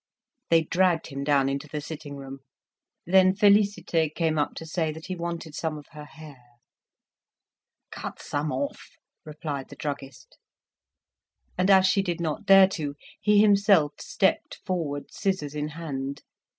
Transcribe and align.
They 0.49 0.63
dragged 0.63 1.09
him 1.09 1.23
down 1.23 1.47
into 1.47 1.67
the 1.67 1.79
sitting 1.79 2.15
room. 2.17 2.39
Then 3.05 3.35
Félicité 3.35 4.11
came 4.11 4.39
up 4.39 4.55
to 4.55 4.65
say 4.65 4.91
that 4.91 5.05
he 5.05 5.15
wanted 5.15 5.53
some 5.53 5.77
of 5.77 5.85
her 5.91 6.05
hair. 6.05 6.41
"Cut 7.91 8.19
some 8.19 8.51
off," 8.51 8.93
replied 9.25 9.69
the 9.69 9.75
druggist. 9.75 10.39
And 11.55 11.69
as 11.69 11.85
she 11.85 12.01
did 12.01 12.19
not 12.19 12.47
dare 12.47 12.67
to, 12.69 12.95
he 13.19 13.41
himself 13.41 13.93
stepped 13.99 14.55
forward, 14.65 15.13
scissors 15.13 15.53
in 15.53 15.67
hand. 15.67 16.23